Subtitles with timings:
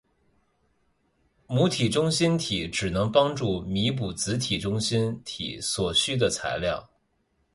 [1.45, 6.89] 母体中心体只能帮助弥补子体中心体所需的材料。